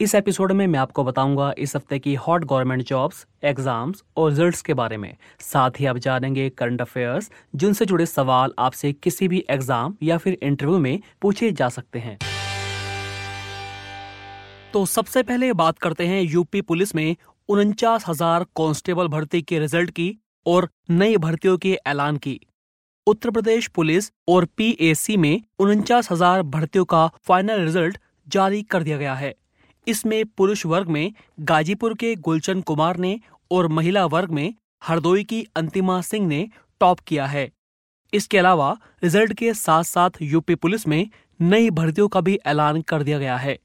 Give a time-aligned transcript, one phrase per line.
[0.00, 4.60] इस एपिसोड में मैं आपको बताऊँगा इस हफ़्ते की हॉट गवर्नमेंट जॉब्स, एग्ज़ाम्स और रिजल्ट्स
[4.62, 9.42] के बारे में। साथ ही आप जानेंगे करंट अफेयर्स, जिनसे जुड़े सवाल आपसे किसी भी
[9.50, 12.16] एग्ज़ाम या फिर इंटरव्यू में पूछे जा सकते हैं।
[14.72, 17.16] तो सबसे पहले बात करते हैं यूपी पुलिस में
[17.48, 20.08] उनचास हज़ार कांस्टेबल भर्ती के रिज़ल्ट की
[20.46, 22.38] और नई भर्तियों के ऐलान की।
[23.06, 28.98] उत्तर प्रदेश पुलिस और पीएसी में उनचास हज़ार भर्तियों का फाइनल रिज़ल्ट जारी कर दिया
[28.98, 29.34] गया है।
[29.88, 33.18] इसमें पुरुष वर्ग में गाजीपुर के गुलचंद कुमार ने
[33.50, 34.52] और महिला वर्ग में
[34.84, 36.48] हरदोई की अंतिमा सिंह ने
[36.80, 37.50] टॉप किया है।
[38.12, 41.08] इसके अलावा रिज़ल्ट के साथ साथ यूपी पुलिस में
[41.40, 43.58] नई भर्तियों का भी ऐलान कर दिया गया है।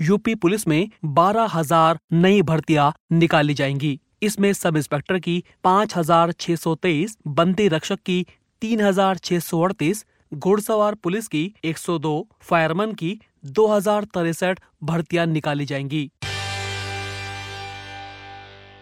[0.00, 6.32] यूपी पुलिस में बारह हज़ार नई भर्तियाँ निकाली जाएँगी। इसमें सब इंस्पेक्टर की पाँच हज़ार
[6.32, 8.24] छह सौ तेईस बंदी रक्षक की
[8.62, 15.26] तीन हज़ार छह सौ अड़तीस घुड़सवार पुलिस की 102, फायरमैन की दो हज़ार तिरसठ भर्तियाँ
[15.26, 16.10] निकाली जाएँगी।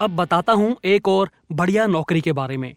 [0.00, 2.74] अब बताता हूँ एक और बढ़िया नौकरी के बारे में।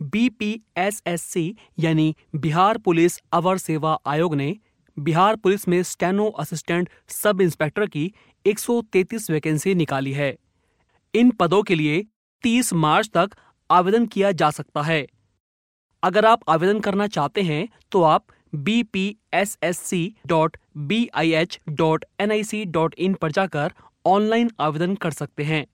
[0.00, 4.56] बीपीएसएससी यानी बिहार पुलिस अवर सेवा आयोग ने
[4.96, 8.12] बिहार पुलिस में स्टेनो असिस्टेंट सब इंस्पेक्टर की
[8.44, 10.36] 133 वैकेंसी निकाली है।
[11.14, 12.04] इन पदों के लिए
[12.44, 13.30] 30 मार्च तक
[13.70, 15.06] आवेदन किया जा सकता है।
[16.02, 19.04] अगर आप आवेदन करना चाहते हैं तो आप B P
[19.34, 23.72] S S C dot B I H dot N I C dot in पर जाकर
[24.06, 25.66] ऑनलाइन आवेदन कर सकते हैं।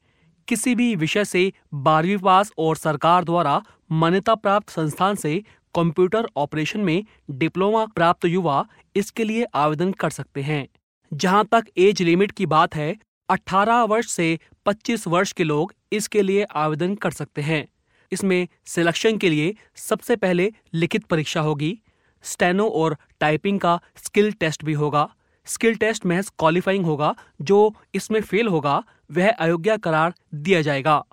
[0.48, 3.60] किसी भी विषय से बारहवीं पास और सरकार द्वारा
[3.92, 5.38] मान्यता प्राप्त संस्थान से
[5.74, 8.64] कंप्यूटर ऑपरेशन में डिप्लोमा प्राप्त युवा
[8.96, 10.66] इसके लिए आवेदन कर सकते हैं।
[11.12, 12.94] जहाँ तक एज लिमिट की बात है
[13.28, 17.66] 18 वर्ष से 25 वर्ष के लोग इसके लिए आवेदन कर सकते हैं।
[18.12, 21.78] इसमें सिलेक्शन के लिए सबसे पहले लिखित परीक्षा होगी
[22.22, 25.14] स्टेनो और टाइपिंग का स्किल टेस्ट भी होगा।
[25.46, 31.04] स्किल टेस्ट महज क्वालिफाइंग होगा, जो इसमें फेल होगा, वह अयोग्य करार दिया जाएगा।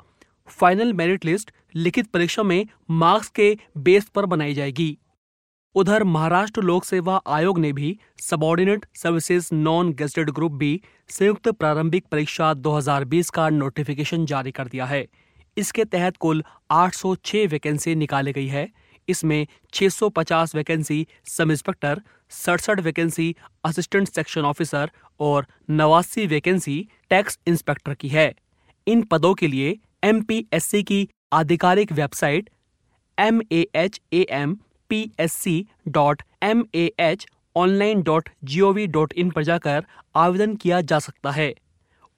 [0.47, 4.97] फाइनल मेरिट लिस्ट लिखित परीक्षा में मार्क्स के बेस पर बनाई जाएगी।
[5.75, 12.05] उधर महाराष्ट्र लोक सेवा आयोग ने भी subordinate services non gazetted group B संयुक्त प्रारंभिक
[12.11, 15.07] परीक्षा 2020 का नोटिफिकेशन जारी कर दिया है।
[15.57, 18.69] इसके तहत कुल 806 वैकेंसी निकाली गई है।
[19.09, 26.77] इसमें 650 वैकेंसी सब इंस्पेक्टर, सड़सठ वैकेंसी असिस्टेंट सेक्शन ऑफिसर और नवासी वैकेंसी
[27.09, 28.33] टैक्स इंस्पेक्टर की है।
[28.87, 32.49] इन पदों के लिए एमपीएससी की आधिकारिक website
[33.17, 34.57] M A H A M
[34.89, 39.43] P S C dot M A H online dot G O V dot in पर
[39.43, 41.53] जाकर आवेदन किया जा सकता है।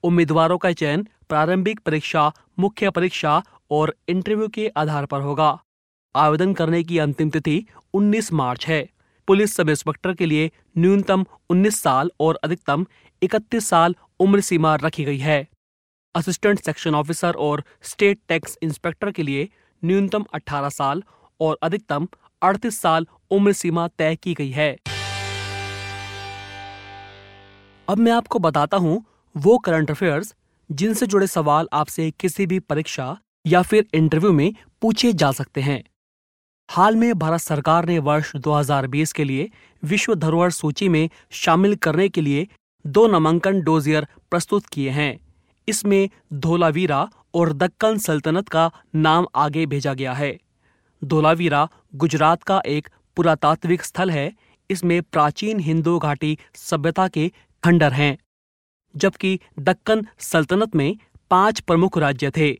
[0.04, 5.58] उम्मीदवारों का चयन प्रारंभिक परीक्षा, मुख्य परीक्षा और इंटरव्यू के आधार पर होगा।
[6.14, 7.64] आवेदन करने की अंतिम तिथि
[7.94, 8.88] 19 मार्च है।
[9.28, 12.86] पुलिस सब इंस्पेक्टर के लिए न्यूनतम 19 साल और अधिकतम
[13.22, 15.46] 31 साल उम्र सीमा रखी गई है।
[16.14, 19.48] असिस्टेंट सेक्शन ऑफिसर और स्टेट टैक्स इंस्पेक्टर के लिए
[19.84, 21.02] न्यूनतम 18 साल
[21.40, 22.08] और अधिकतम
[22.42, 24.76] 38 साल उम्र सीमा तय की गई है।
[27.88, 29.04] अब मैं आपको बताता हूँ
[29.36, 30.34] वो करंट अफेयर्स
[30.70, 35.82] जिनसे जुड़े सवाल आपसे किसी भी परीक्षा या फिर इंटरव्यू में पूछे जा सकते हैं।
[36.68, 39.48] हाल में भारत सरकार ने वर्ष 2020 के लिए
[39.82, 42.46] विश्व धरोहर सूची में शामिल करने के लिए
[42.84, 45.18] दो नामांकन डोजियर प्रस्तुत किए हैं।
[45.68, 50.36] इसमें धोलावीरा और दक्कन सल्तनत का नाम आगे भेजा गया है।
[51.02, 54.30] धोलावीरा गुजरात का एक पुरातात्विक स्थल है।
[54.70, 57.30] इसमें प्राचीन हिंदू घाटी सभ्यता के
[57.62, 58.16] खंडर हैं,
[58.94, 60.96] जबकि दक्कन सल्तनत में
[61.30, 62.50] पाँच प्रमुख राज्य थे।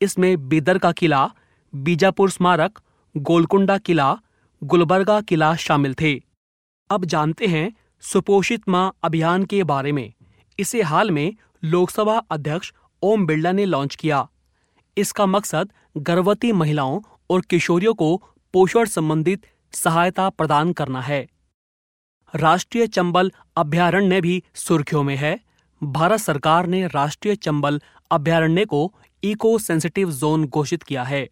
[0.00, 1.28] इसमें बीदर का किला,
[1.72, 2.80] बीजापुर स्मारक
[3.16, 4.16] गोलकुंडा किला,
[4.64, 6.22] गुलबर्गा किला शामिल थे।
[6.90, 10.12] अब जानते हैं सुपोषित माँ अभियान के बारे में।
[10.58, 11.34] इसे हाल में
[11.64, 12.72] लोकसभा अध्यक्ष
[13.02, 14.28] ओम बिरला ने लॉन्च किया।
[14.96, 18.22] इसका मकसद गर्भवती महिलाओं और किशोरियों को
[18.52, 21.28] पोषण संबंधित सहायता प्रदान करना है।
[22.34, 25.40] राष्ट्रीय चंबल अभ्यारण्य भी सुर्खियों में है।
[25.82, 27.80] भारत सरकार ने राष्ट्रीय चंबल
[28.10, 31.28] अभ्यारण्य को इको सेंसिटिव जोन घोषित किया है।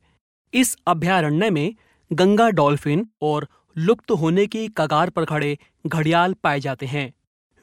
[0.55, 1.75] इस अभ्यारण्य में
[2.13, 7.15] गंगा डॉल्फिन और लुप्त होने की कगार पर खड़े घड़ियाल पाए जाते हैं।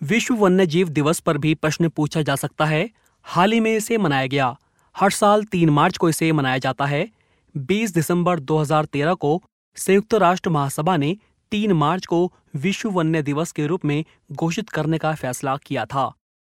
[0.03, 2.89] विश्व वन्य जीव दिवस पर भी प्रश्न पूछा जा सकता है,
[3.23, 4.59] हाल ही में इसे मनाया गया।
[4.97, 7.09] हर साल तीन मार्च को इसे मनाया जाता है।
[7.57, 9.43] 20 दिसंबर 2013 को
[9.75, 11.17] संयुक्त राष्ट्र महासभा ने
[11.51, 16.13] तीन मार्च को विश्व वन्य दिवस के रूप में घोषित करने का फैसला किया था।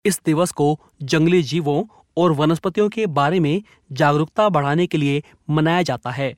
[0.05, 1.83] इस दिवस को जंगली जीवों
[2.17, 6.35] और वनस्पतियों के बारे में जागरूकता बढ़ाने के लिए मनाया जाता है।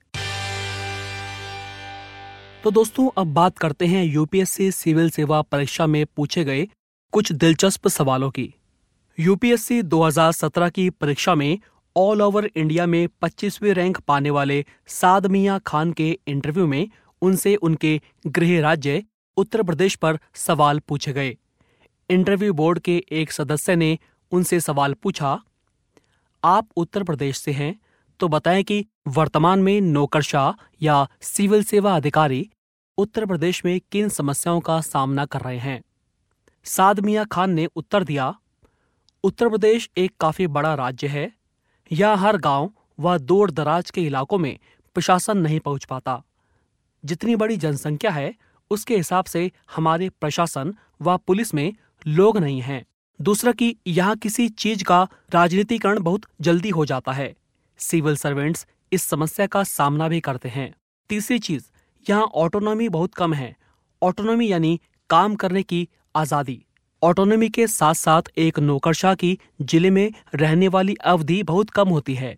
[2.64, 6.68] तो दोस्तों, अब बात करते हैं यूपीएससी सिविल सेवा परीक्षा में पूछे गए
[7.12, 8.54] कुछ दिलचस्प सवालों की।
[9.20, 11.60] यूपीएससी 2017 की परीक्षा में
[11.96, 16.90] ऑल ओवर इंडिया में 25वें रैंक पाने वाले साद मियाँ खान के इंटरव्यू में
[17.22, 19.04] उनसे उनके गृह राज्य
[19.38, 21.38] उत्तर प्रदेश पर सवाल पूछे गए।
[22.10, 23.98] इंटरव्यू बोर्ड के एक सदस्य ने
[24.32, 25.40] उनसे सवाल पूछा
[26.44, 27.76] आप उत्तर प्रदेश से हैं
[28.20, 32.50] तो बताएँ कि वर्तमान में नौकरशाह या सिविल सेवा अधिकारी
[32.98, 35.82] उत्तर प्रदेश में किन समस्याओं का सामना कर रहे हैं।
[36.66, 38.34] साद मियाँ खान ने उत्तर दिया,
[39.24, 41.32] उत्तर प्रदेश एक काफ़ी बड़ा राज्य है,
[41.92, 44.58] यहाँ हर गाँव व दूर दराज के इलाकों में
[44.96, 46.22] प्रशासन नहीं पहुँच पाता।
[47.04, 48.34] जितनी बड़ी जनसंख्या है,
[48.72, 51.74] उसके हिसाब से हमारे प्रशासन व पुलिस में
[52.08, 52.86] लोग नहीं हैं।
[53.20, 55.02] दूसरा कि यहाँ किसी चीज़ का
[55.34, 57.34] राजनीतिकरण बहुत जल्दी हो जाता है।
[57.80, 60.74] सिविल सर्वेंट्स इस समस्या का सामना भी करते हैं।
[61.10, 61.64] तीसरी चीज़
[62.06, 63.56] यहाँ ऑटोनॉमी बहुत कम है।
[64.02, 64.80] ऑटोनॉमी यानी
[65.10, 66.62] काम करने की आज़ादी।
[67.02, 72.16] ऑटोनॉमी के साथ साथ एक नौकरशाह की ज़िले में रहने वाली अवधि बहुत कम होती
[72.16, 72.36] है।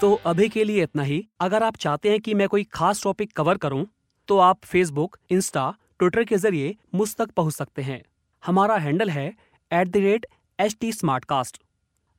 [0.00, 3.32] तो अभी के लिए इतना ही। अगर आप चाहते हैं कि मैं कोई खास टॉपिक
[3.32, 3.86] कवर करूँ,
[4.28, 8.02] तो आप फेसबुक इंस्टा ट्विटर के ज़रिए मुझ तक पहुँच सकते हैं।
[8.44, 9.34] हमारा हैंडल है
[9.72, 10.26] at the rate
[10.60, 10.92] H T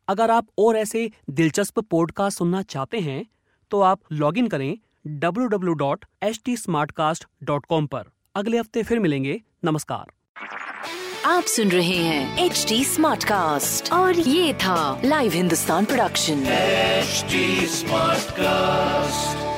[0.08, 3.26] अगर आप और ऐसे दिलचस्प पॉडकास्ट सुनना चाहते हैं
[3.72, 4.78] तो आप लॉग इन करें
[5.08, 8.04] W W dot H www.htsmartcast.com पर।
[8.36, 10.06] अगले हफ़्ते फिर मिलेंगे। नमस्कार।
[11.26, 16.44] आप सुन रहे हैं एच डी स्मार्ट कास्ट और ये था live Hindustan production
[17.68, 19.57] smart cast